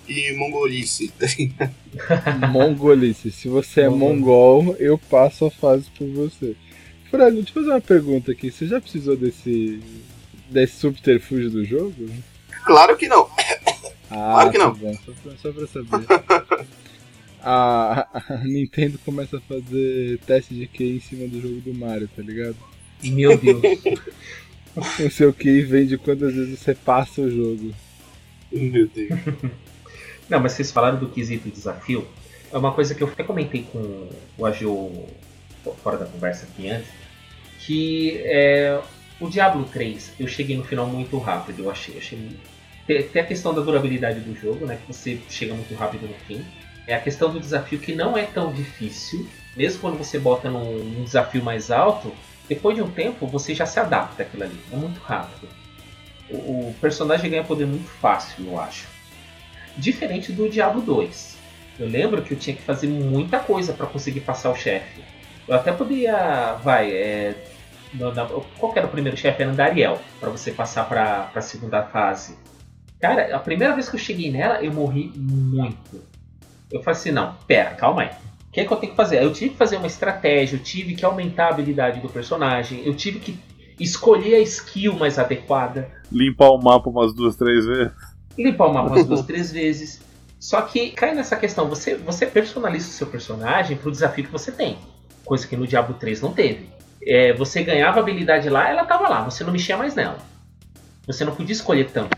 [0.09, 1.13] e mongolice.
[2.51, 3.31] Mongolice.
[3.31, 6.57] Se você é mongol, eu passo a fase por você.
[7.11, 8.51] Frango, deixa eu fazer uma pergunta aqui.
[8.51, 9.81] Você já precisou desse.
[10.51, 11.95] desse subterfúgio do jogo?
[12.65, 13.29] claro que não.
[14.11, 14.73] Ah, Claro que não.
[14.75, 16.67] tá bom, só, pra, só pra saber.
[17.43, 22.09] a, a Nintendo começa a fazer teste de QI em cima do jogo do Mario,
[22.15, 22.57] tá ligado?
[23.03, 23.61] Meu Deus.
[25.05, 27.75] O seu QI vem de quantas vezes você passa o jogo.
[28.53, 29.11] Meu Deus.
[30.29, 32.07] Não, mas vocês falaram do quesito desafio.
[32.53, 35.07] É uma coisa que eu até comentei com o Agil
[35.77, 36.89] fora da conversa aqui antes.
[37.59, 38.81] Que é,
[39.21, 41.99] o Diablo 3, eu cheguei no final muito rápido, eu achei.
[41.99, 42.31] achei
[42.87, 44.77] tem, a questão da durabilidade do jogo, né?
[44.77, 46.45] Que você chega muito rápido no fim.
[46.87, 49.29] É a questão do desafio que não é tão difícil.
[49.55, 52.13] Mesmo quando você bota num, num desafio mais alto,
[52.49, 54.59] depois de um tempo você já se adapta àquilo ali.
[54.73, 55.49] É muito rápido.
[56.31, 56.37] O,
[56.69, 58.87] o personagem ganha poder muito fácil, eu acho.
[59.77, 61.37] Diferente do Diablo 2.
[61.79, 65.03] Eu lembro que eu tinha que fazer muita coisa para conseguir passar o chefe.
[65.49, 66.55] Eu até podia.
[66.63, 67.35] Vai, é,
[67.95, 68.27] na-
[68.59, 69.43] qual que era o primeiro chefe?
[69.43, 72.37] Era o Dariel, para você passar para a segunda fase.
[73.01, 76.03] Cara, a primeira vez que eu cheguei nela, eu morri muito.
[76.71, 78.11] Eu falei assim: não, pera, calma aí.
[78.49, 79.23] O que, é que eu tenho que fazer?
[79.23, 82.95] Eu tive que fazer uma estratégia, eu tive que aumentar a habilidade do personagem, eu
[82.95, 83.39] tive que
[83.79, 87.93] escolher a skill mais adequada Limpar o mapa umas duas, três vezes.
[88.37, 90.01] limpar o mapa umas duas, três vezes.
[90.41, 94.51] Só que cai nessa questão, você, você personaliza o seu personagem pro desafio que você
[94.51, 94.79] tem.
[95.29, 96.71] Coisa que no Diablo 3 não teve.
[97.07, 100.17] É, você ganhava habilidade lá, ela tava lá, você não mexia mais nela.
[101.07, 102.17] Você não podia escolher tanto.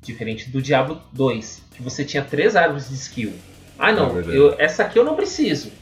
[0.00, 3.32] Diferente do Diablo 2, que você tinha três árvores de skill.
[3.76, 4.36] Ah É não, verdade.
[4.36, 5.72] eu- essa aqui eu não preciso.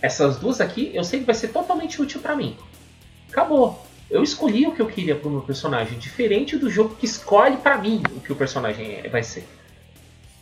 [0.00, 2.56] Essas duas aqui eu sei que vai ser totalmente útil pra mim.
[3.30, 3.84] Acabou.
[4.10, 7.76] Eu escolhi o que eu queria pro meu personagem, diferente do jogo que escolhe pra
[7.76, 9.46] mim o que o personagem é- vai ser.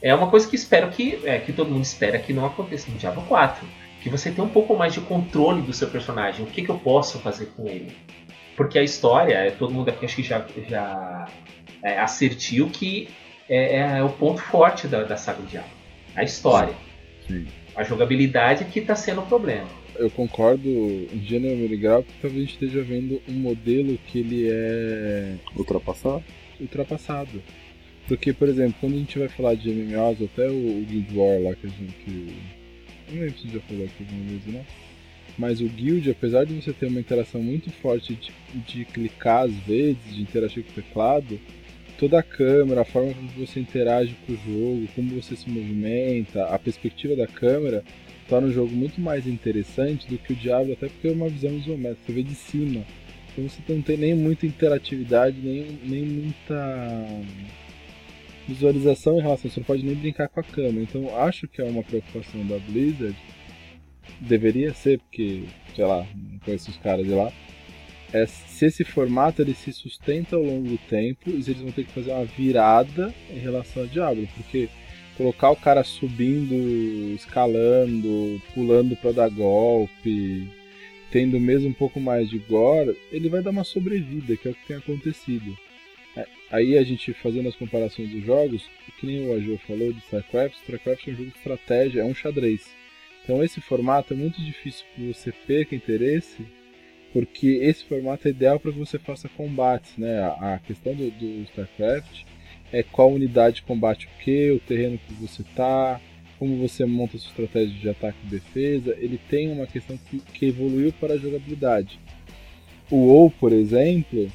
[0.00, 2.96] É uma coisa que espero que, é, que todo mundo espera que não aconteça no
[2.96, 3.66] Diablo 4.
[4.06, 6.44] Que você tenha um pouco mais de controle do seu personagem.
[6.44, 7.90] O que, que eu posso fazer com ele?
[8.56, 11.26] Porque a história, é, todo mundo aqui acho que já, já
[11.82, 13.08] é, assertiu que
[13.48, 15.68] é, é o ponto forte da, da saga Diablo.
[16.14, 16.72] A história.
[17.26, 17.46] Sim.
[17.74, 19.66] A jogabilidade que está sendo o problema.
[19.96, 24.20] Eu concordo em gênero e grau que talvez a gente esteja vendo um modelo que
[24.20, 26.22] ele é Ultrapassar?
[26.60, 27.42] ultrapassado.
[28.06, 31.42] Porque, por exemplo, quando a gente vai falar de MMOs, até o, o Guild War
[31.42, 31.92] lá que a gente.
[32.04, 32.55] que-
[33.10, 34.66] Não lembro se já falou aqui alguma vez, não.
[35.38, 38.32] Mas o Guild, apesar de você ter uma interação muito forte de,
[38.66, 41.38] de clicar às vezes, de interagir com o teclado,
[41.98, 46.44] toda a câmera, a forma como você interage com o jogo, como você se movimenta,
[46.46, 47.84] a perspectiva da câmera,
[48.28, 51.52] torna o jogo muito mais interessante do que o Diablo, até porque é uma visão
[51.52, 52.84] isométrica, você vê de cima.
[53.32, 57.06] Então você não tem nem muita interatividade, nem, nem muita
[58.46, 60.82] visualização em relação, você não pode nem brincar com a câmera.
[60.82, 63.16] Então acho que é uma preocupação da Blizzard,
[64.20, 67.32] deveria ser, porque, sei lá, não conheço os caras de lá,
[68.12, 71.72] é se esse formato ele se sustenta ao longo do tempo e se eles vão
[71.72, 74.68] ter que fazer uma virada em relação ao Diablo, porque
[75.16, 76.54] colocar o cara subindo,
[77.14, 80.48] escalando, pulando para dar golpe,
[81.10, 84.54] tendo mesmo um pouco mais de gore, ele vai dar uma sobrevida, que é o
[84.54, 85.56] que tem acontecido.
[86.50, 90.54] Aí a gente fazendo as comparações dos jogos, que nem o Ajô falou de StarCraft,
[90.56, 92.66] StarCraft é um jogo de estratégia, é um xadrez.
[93.24, 96.46] Então esse formato é muito difícil que você perca interesse,
[97.12, 100.20] porque esse formato é ideal para que você faça combates, né?
[100.20, 102.24] A, a questão do, do StarCraft
[102.72, 106.00] é qual unidade combate o que, o terreno que você tá,
[106.38, 108.96] como você monta sua estratégia de ataque e defesa.
[108.98, 111.98] Ele tem uma questão que, que evoluiu para a jogabilidade.
[112.90, 114.30] O WoW, por exemplo,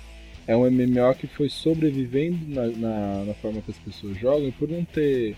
[0.51, 4.67] é um MMO que foi sobrevivendo na, na, na forma que as pessoas jogam por
[4.67, 5.33] não ter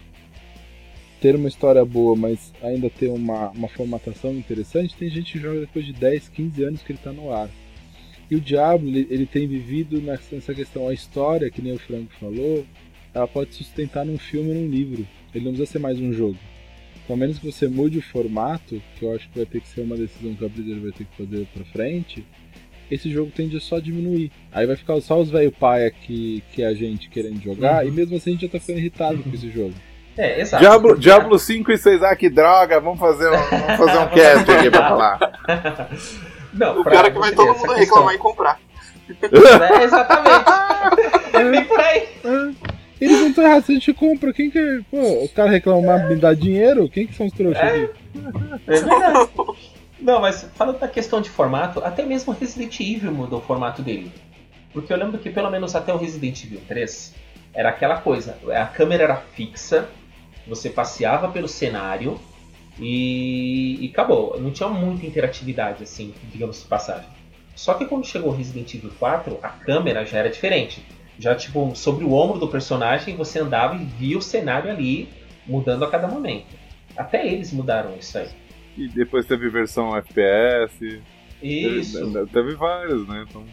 [1.22, 5.62] ter uma história boa, mas ainda ter uma, uma formatação interessante, tem gente que joga
[5.62, 7.50] depois de 10, 15 anos que ele está no ar.
[8.30, 12.12] E o Diablo, ele, ele tem vivido nessa, questão, a história, que nem o Franco
[12.20, 12.66] falou,
[13.14, 15.08] ela pode sustentar num filme ou num livro.
[15.34, 16.38] Ele não precisa ser mais um jogo.
[17.04, 19.68] Então, a menos que você mude o formato, que eu acho que vai ter que
[19.70, 22.26] ser uma decisão que a Blizzard vai ter que fazer pra frente,
[22.94, 24.32] esse jogo tende a só diminuir.
[24.52, 27.90] Aí vai ficar só os velho pai aqui que a gente querendo jogar, uhum.
[27.90, 29.74] e mesmo assim a gente já tá ficando irritado com esse jogo.
[30.18, 30.62] É, exato.
[30.62, 34.52] Diablo, Diablo 5 e 6, ah, que droga, vamos fazer um, vamos fazer um cast
[34.52, 35.90] aqui pra falar.
[36.54, 38.60] Não, o cara que vai todo mundo reclamar e comprar.
[39.10, 40.46] É, exatamente.
[41.34, 42.08] é bem por aí.
[43.02, 44.32] Eles não estão errados, a gente compra.
[44.32, 44.82] Quem que.
[44.90, 46.88] Pô, o cara reclamar me dá dinheiro?
[46.88, 47.90] Quem que são os trouxas é, aqui?
[48.68, 49.30] É verdade.
[50.04, 54.12] Não, mas falando da questão de formato, até mesmo Resident Evil mudou o formato dele.
[54.74, 57.16] Porque eu lembro que pelo menos até o Resident Evil 3
[57.54, 59.88] era aquela coisa, a câmera era fixa,
[60.46, 62.20] você passeava pelo cenário
[62.78, 64.38] e, e acabou.
[64.42, 67.08] Não tinha muita interatividade, assim, digamos de passagem.
[67.56, 70.86] Só que quando chegou o Resident Evil 4, a câmera já era diferente.
[71.18, 75.08] Já, tipo, sobre o ombro do personagem, você andava e via o cenário ali
[75.48, 76.58] mudando a cada momento.
[76.98, 78.43] Até eles mudaram isso aí.
[78.78, 81.02] E depois teve versão FPS.
[81.42, 82.12] Isso.
[82.12, 83.26] Teve, teve vários, né?
[83.30, 83.46] Então...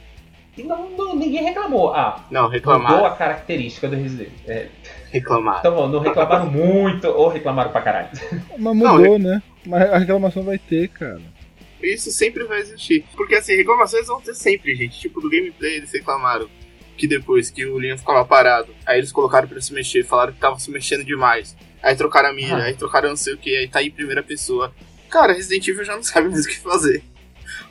[0.56, 1.94] E não, não, ninguém reclamou.
[1.94, 2.96] Ah, não, reclamaram.
[2.96, 4.32] Mudou a característica do Resident.
[4.46, 4.68] É...
[5.10, 5.58] Reclamaram.
[5.58, 8.10] Então, bom, não reclamaram muito ou reclamaram pra caralho.
[8.58, 9.42] Mas mudou, não, né?
[9.64, 11.20] Mas a reclamação vai ter, cara.
[11.82, 13.04] Isso sempre vai existir.
[13.16, 14.98] Porque assim, reclamações vão ter sempre, gente.
[14.98, 16.48] Tipo, do gameplay eles reclamaram
[16.96, 20.38] que depois que o Leon ficava parado, aí eles colocaram pra se mexer, falaram que
[20.38, 21.56] tava se mexendo demais.
[21.82, 22.64] Aí trocaram a mira, ah.
[22.64, 24.74] aí trocaram não sei o que, aí tá aí em primeira pessoa.
[25.10, 27.02] Cara, Resident Evil já não sabe mais o que fazer.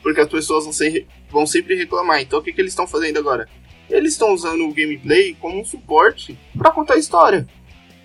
[0.04, 2.22] Porque as pessoas vão, ser, vão sempre reclamar.
[2.22, 3.48] Então o que, que eles estão fazendo agora?
[3.90, 7.48] Eles estão usando o gameplay como um suporte para contar a história.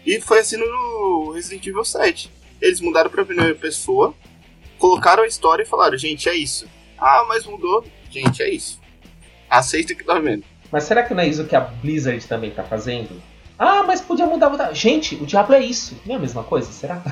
[0.06, 2.30] E foi assim no Resident Evil 7.
[2.60, 4.14] Eles mudaram pra primeira pessoa,
[4.78, 6.66] colocaram a história e falaram, gente, é isso.
[6.96, 7.84] Ah, mas mudou.
[8.10, 8.80] Gente, é isso.
[9.50, 10.44] Aceita o que tá vendo.
[10.70, 13.20] Mas será que não é isso que a Blizzard também tá fazendo?
[13.58, 14.72] Ah, mas podia mudar, mudar.
[14.72, 16.00] Gente, o diabo é isso.
[16.06, 17.02] Não é a mesma coisa, será?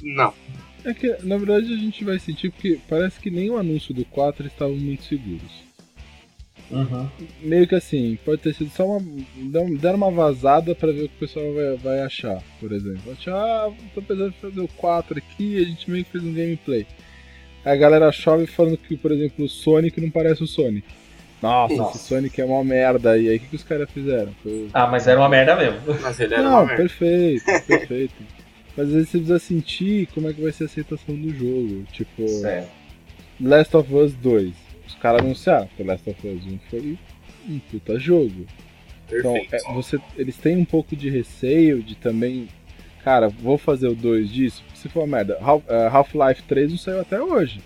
[0.00, 0.34] Não.
[0.84, 4.04] É que, na verdade, a gente vai sentir porque parece que nem o anúncio do
[4.04, 5.68] 4 estavam muito seguros.
[6.70, 7.08] Uhum.
[7.40, 9.00] Meio que assim, pode ter sido só uma.
[9.80, 13.12] deram uma vazada para ver o que o pessoal vai, vai achar, por exemplo.
[13.12, 16.34] Achar, ah, tô pensando em fazer o 4 aqui, a gente meio que fez um
[16.34, 16.86] gameplay.
[17.64, 20.86] Aí a galera chove falando que, por exemplo, o Sonic não parece o Sonic.
[21.42, 21.96] Nossa, Nossa.
[21.96, 23.16] esse Sonic é uma merda.
[23.16, 24.32] E aí o que, que os caras fizeram?
[24.42, 24.68] Foi...
[24.74, 25.80] Ah, mas era uma merda mesmo.
[26.02, 26.76] Mas ele era não, uma merda.
[26.76, 28.14] perfeito, perfeito.
[28.78, 31.82] Mas às vezes você precisa sentir como é que vai ser a aceitação do jogo.
[31.90, 32.70] Tipo, certo.
[33.40, 34.54] Last of Us 2.
[34.86, 36.98] Os caras anunciaram que Last of Us 1 foi
[37.48, 38.46] um puta jogo.
[39.08, 39.56] Então, Perfeito.
[39.56, 42.48] Então, é, você, eles têm um pouco de receio de também.
[43.02, 44.62] Cara, vou fazer o 2 disso.
[44.76, 47.60] Se for uma merda, é, Half-Life 3 não saiu até hoje.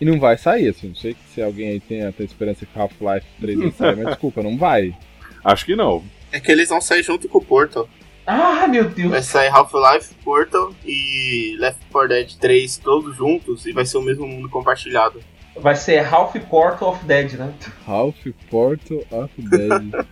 [0.00, 0.88] E não vai sair, assim.
[0.88, 4.42] Não sei se alguém aí tem até esperança que Half-Life 3 vai sair, mas desculpa,
[4.42, 4.96] não vai.
[5.44, 6.02] Acho que não.
[6.32, 7.88] É que eles vão sair junto com o Portal.
[8.26, 9.10] Ah, meu Deus!
[9.10, 14.02] Vai sair Half-Life, Portal e Left 4 Dead 3 todos juntos e vai ser o
[14.02, 15.20] mesmo mundo compartilhado.
[15.56, 17.52] Vai ser Half Portal of Dead, né?
[17.86, 18.16] Half
[18.48, 20.06] Portal of Dead.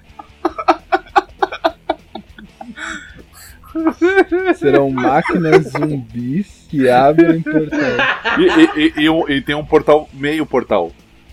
[4.57, 7.97] Serão máquinas zumbis que abrem portais.
[8.38, 10.90] E, e, e, e, tem um portal, meio portal.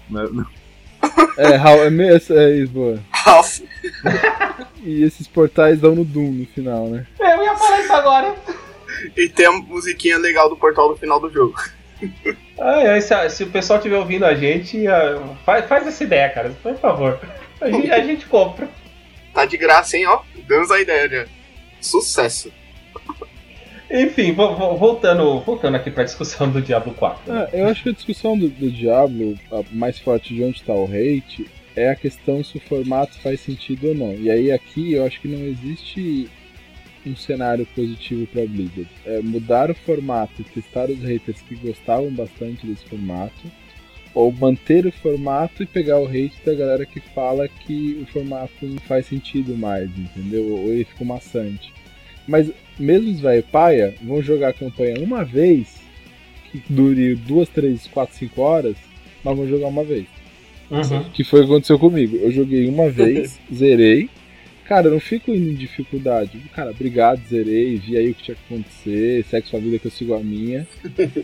[0.09, 0.23] Né?
[1.37, 2.99] É, é, meio, é isso, boa.
[3.25, 3.61] Half.
[4.83, 7.07] E esses portais dão no Doom no final, né?
[7.19, 8.35] Eu ia falar isso agora.
[9.17, 11.55] E tem a musiquinha legal do portal no final do jogo.
[12.59, 16.55] Ah, se, se, o pessoal estiver ouvindo a gente, uh, faz, faz essa ideia, cara.
[16.61, 17.19] Por favor.
[17.59, 18.69] A gente, a gente compra.
[19.33, 20.21] Tá de graça, hein, ó.
[20.47, 21.25] Damos a ideia, né?
[21.81, 22.51] Sucesso.
[23.89, 27.31] Enfim, voltando, voltando aqui para a discussão do Diablo 4.
[27.31, 27.49] Né?
[27.53, 29.37] eu acho que a discussão do, do Diablo,
[29.71, 33.89] mais forte de onde está o hate, é a questão se o formato faz sentido
[33.89, 34.13] ou não.
[34.13, 36.29] E aí aqui eu acho que não existe
[37.05, 38.87] um cenário positivo para Blizzard.
[39.05, 43.51] É mudar o formato e testar os haters que gostavam bastante desse formato,
[44.13, 48.65] ou manter o formato e pegar o hate da galera que fala que o formato
[48.65, 50.53] não faz sentido mais, entendeu?
[50.53, 51.73] Ou ele ficou maçante.
[52.25, 55.81] Mas mesmo os velho paia vão jogar a campanha uma vez,
[56.49, 58.77] que dure duas, três, quatro, cinco horas,
[59.23, 60.07] mas vão jogar uma vez.
[60.69, 61.03] Uhum.
[61.13, 62.17] Que foi o que aconteceu comigo.
[62.17, 64.09] Eu joguei uma vez, zerei.
[64.65, 66.39] Cara, eu não fico indo em dificuldade.
[66.55, 69.91] Cara, obrigado, zerei, vi aí o que tinha que acontecer, segue sua vida que eu
[69.91, 70.65] sigo a minha.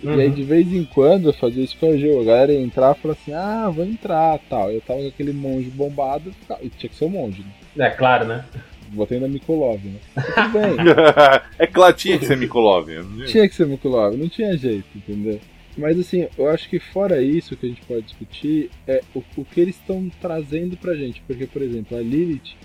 [0.04, 0.16] Uhum.
[0.16, 2.22] E aí de vez em quando eu fazia isso com o jogo.
[2.22, 4.72] A galera ia entrar e falava assim, ah, vou entrar tal.
[4.72, 7.44] Eu tava com aquele monge bombado, e tinha que ser um monge,
[7.76, 7.88] né?
[7.88, 8.46] É claro, né?
[8.90, 10.00] Botei na Mikolov, né?
[10.36, 10.76] Tudo bem.
[11.58, 12.90] é claro, tinha que ser Mikolov.
[13.26, 15.40] Tinha que ser Mikolov, não tinha jeito, entendeu?
[15.82, 19.44] Mas assim, eu acho que fora isso que a gente pode discutir é o, o
[19.44, 21.22] que eles estão trazendo pra gente.
[21.26, 22.56] Porque, por exemplo, a Lilith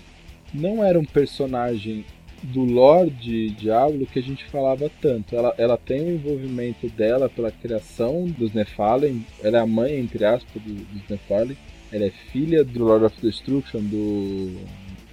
[0.53, 2.05] não era um personagem
[2.43, 5.35] do lore de Diablo que a gente falava tanto.
[5.35, 10.23] Ela, ela tem o envolvimento dela pela criação dos Nephalem, ela é a mãe, entre
[10.23, 11.57] aspas, do, dos Nephalem.
[11.91, 14.59] Ela é filha do Lord of Destruction, do.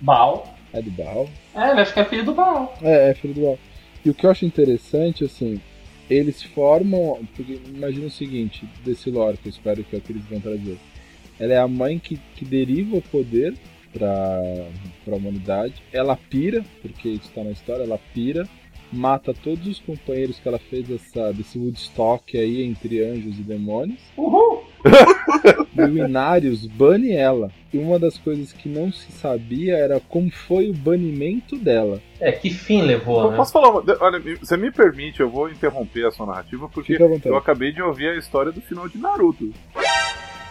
[0.00, 0.54] Baal.
[0.74, 1.26] É do Baal?
[1.54, 2.76] É, eu acho que é filho do Baal.
[2.82, 3.58] É, é filho do Baal.
[4.04, 5.58] E o que eu acho interessante, assim,
[6.08, 7.20] eles formam.
[7.34, 10.40] Porque imagina o seguinte, desse lore, que eu espero que é o que eles vão
[10.40, 10.78] trazer.
[11.38, 13.54] Ela é a mãe que, que deriva o poder
[13.92, 14.66] para
[15.06, 15.74] a humanidade.
[15.92, 18.48] Ela pira, porque isso está na história, ela pira,
[18.92, 24.00] mata todos os companheiros que ela fez essa, desse Woodstock aí entre anjos e demônios.
[24.16, 24.73] Uhul!
[25.76, 27.50] O Inarius bane ela.
[27.72, 32.00] E uma das coisas que não se sabia era como foi o banimento dela.
[32.20, 33.36] É, que fim levou, eu né?
[33.36, 33.70] Posso falar?
[33.70, 33.82] Uma...
[34.00, 38.08] Olha, você me permite, eu vou interromper a sua narrativa, porque eu acabei de ouvir
[38.08, 39.52] a história do final de Naruto.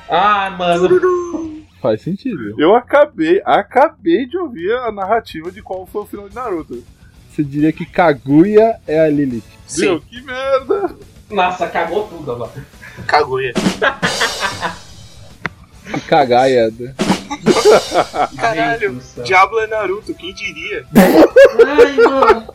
[0.09, 1.63] Ah, mano.
[1.81, 2.55] Faz sentido.
[2.59, 6.83] Eu acabei, acabei de ouvir a narrativa de qual foi o final de Naruto.
[7.29, 9.43] Você diria que Kaguya é a Lilith.
[9.65, 9.85] Sim.
[9.85, 10.95] Meu, que merda!
[11.31, 12.51] Nossa, cagou tudo agora.
[13.07, 13.53] Kaguya.
[16.07, 16.95] cagaiada.
[18.39, 20.85] Caralho, Diablo é Naruto, quem diria?
[20.95, 22.47] Ai, mano.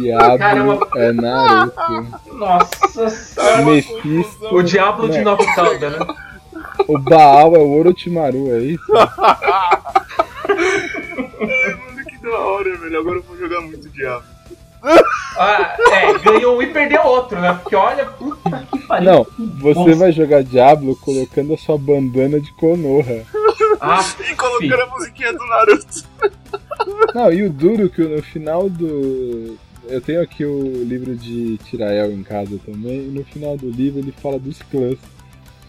[0.00, 0.88] Diablo Caramba.
[0.96, 2.34] é Naruto.
[2.34, 3.84] Nossa senhora.
[4.52, 5.98] O Diablo de Nova Calda, né?
[6.86, 8.84] O Baal é o Orochimaru, é isso?
[8.92, 9.10] mano,
[12.08, 12.98] que da hora, velho.
[12.98, 14.39] Agora eu vou jogar muito Diablo.
[14.82, 17.58] Ah, é, ganhou um e perdeu outro, né?
[17.62, 19.10] Porque olha, puta que pariu.
[19.10, 19.26] Não,
[19.58, 19.94] você Nossa.
[19.96, 23.24] vai jogar Diablo colocando a sua bandana de Konoha.
[23.80, 24.82] Ah, e colocando filho.
[24.82, 26.04] a musiquinha do Naruto.
[27.14, 29.56] Não, e o duro que no final do.
[29.88, 33.98] Eu tenho aqui o livro de Tirael em casa também, e no final do livro
[33.98, 34.98] ele fala dos clãs.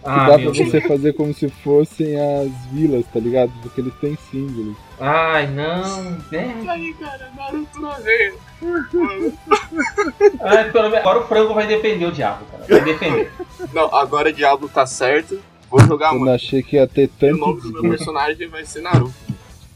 [0.04, 3.52] Ah, dá pra você fazer como se fossem as vilas, tá ligado?
[3.62, 4.76] Porque eles têm símbolos.
[5.00, 6.18] Ai, não.
[6.32, 6.70] É.
[6.70, 8.34] aí, cara, Naruto na veia.
[11.00, 12.66] agora o frango vai defender o diabo, cara.
[12.68, 13.32] Vai defender.
[13.74, 15.40] Não, agora o diabo tá certo.
[15.70, 17.36] Vou jogar Eu não achei que ia ter tanto.
[17.36, 19.14] o nome do meu personagem vai ser Naruto.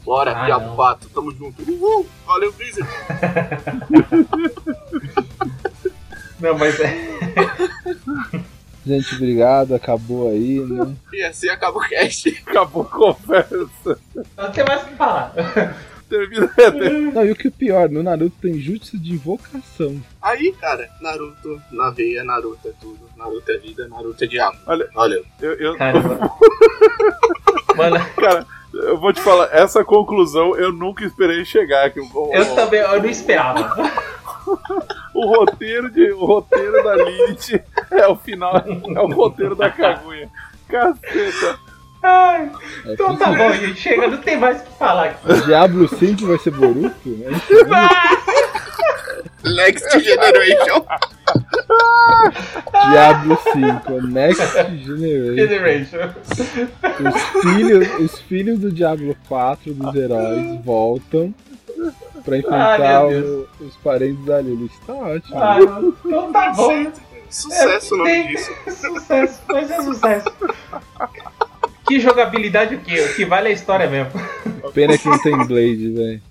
[0.04, 0.76] Bora, ah, Diabo não.
[0.76, 1.62] 4, tamo junto.
[1.68, 2.06] Uhul!
[2.24, 2.88] Valeu, Blizzard!
[6.38, 6.96] não, mas é.
[8.86, 9.74] Gente, obrigado.
[9.74, 10.94] Acabou aí, né?
[11.12, 12.28] E assim acaba o cast.
[12.46, 13.98] Acabou a conversa.
[14.36, 15.34] Não tem mais o que falar.
[16.08, 16.52] Termina.
[17.12, 20.00] Não, e o que é pior, no Naruto tem jutsu de invocação.
[20.22, 23.00] Aí, cara, Naruto na veia, Naruto é tudo.
[23.16, 24.56] Naruto é vida, Naruto é diabo.
[24.66, 25.22] Olha, olha.
[25.40, 25.76] Eu, eu...
[25.76, 26.30] Caramba.
[27.76, 28.06] Mano.
[28.14, 31.90] Cara, eu vou te falar, essa conclusão eu nunca esperei chegar.
[31.90, 33.74] Que eu, eu também, eu não esperava
[35.14, 40.28] o roteiro de o roteiro da Lilith é o final, é o roteiro da Kaguya.
[40.68, 41.58] Caceta.
[42.02, 42.50] Ai,
[42.86, 43.80] é então tá bom, gente.
[43.80, 45.32] Chega, não tem mais o que falar aqui.
[45.32, 47.08] O Diablo 5 vai ser Boruto?
[47.08, 47.30] Né?
[49.56, 50.84] Next Generation.
[52.90, 54.42] Diablo 5, Next
[55.34, 56.10] Generation.
[57.00, 61.34] Os filhos, os filhos do Diablo 4 dos heróis voltam
[62.26, 64.72] pra enfrentar ah, o, os parentes da Lilith.
[64.84, 65.38] Tá ótimo.
[65.38, 65.58] Ah,
[66.04, 66.92] então tá bom.
[67.30, 68.52] Sucesso o nome disso.
[68.66, 70.32] Sucesso, mas é sucesso.
[71.86, 73.00] Que jogabilidade o quê?
[73.00, 74.10] O que vale é a história mesmo.
[74.74, 76.22] Pena que não tem Blade, velho.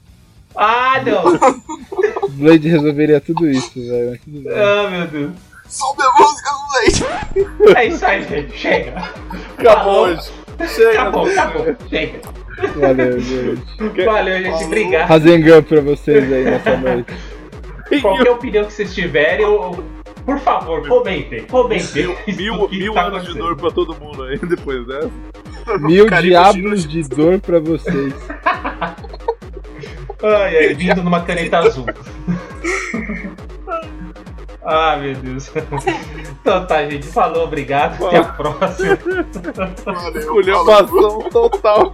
[0.55, 2.29] Ah, não!
[2.31, 4.19] Blade resolveria tudo isso, velho.
[4.53, 5.31] Ah, meu Deus.
[5.67, 7.77] Sobe a música do Blade!
[7.77, 8.57] É isso aí, gente.
[8.57, 9.11] Chega.
[9.57, 10.31] Acabou hoje.
[10.73, 11.01] Chega.
[11.01, 11.75] Acabou, acabou.
[11.89, 12.44] Chega.
[12.75, 14.05] Valeu, gente.
[14.05, 14.63] Valeu, gente.
[14.63, 15.07] Obrigado.
[15.07, 17.13] Rasengan pra vocês aí nessa noite.
[18.01, 19.83] Qualquer opinião que vocês tiverem, eu,
[20.25, 21.43] por favor, comentem.
[21.43, 22.15] Comentem.
[22.27, 25.11] Mil, mil tá anos de dor pra todo mundo aí depois dessa.
[25.79, 28.13] Mil diabos de dor pra vocês.
[30.23, 31.85] Ai, ai, vindo numa caneta azul.
[34.63, 35.51] Ah, meu Deus.
[36.41, 37.05] Então tá, gente.
[37.05, 38.03] Falou, obrigado.
[38.07, 38.97] Até a próxima.
[40.15, 41.93] Esculhambação total.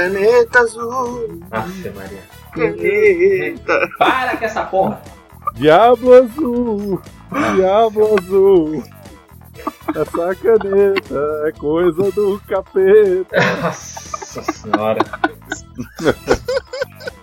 [0.00, 1.40] Caneta azul.
[1.50, 2.22] Nossa, Maria.
[2.54, 3.88] Caneta.
[3.98, 5.02] Para com essa porra.
[5.54, 7.02] Diabo azul.
[7.54, 8.82] Diabo azul.
[9.90, 13.36] Essa caneta é coisa do capeta.
[13.62, 15.00] Nossa senhora.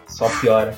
[0.08, 0.76] Só piora.